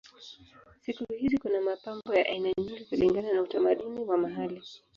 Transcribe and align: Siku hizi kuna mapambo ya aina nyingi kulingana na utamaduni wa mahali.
Siku 0.81 1.13
hizi 1.13 1.37
kuna 1.37 1.61
mapambo 1.61 2.15
ya 2.15 2.25
aina 2.25 2.51
nyingi 2.57 2.85
kulingana 2.85 3.33
na 3.33 3.41
utamaduni 3.41 4.03
wa 4.05 4.17
mahali. 4.17 4.61